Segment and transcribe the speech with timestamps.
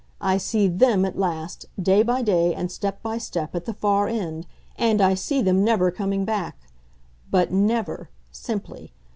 [0.19, 4.07] I see THEM at last, day by day and step by step, at the far
[4.07, 6.57] end and I see them never come back.
[7.29, 8.93] But NEVER simply.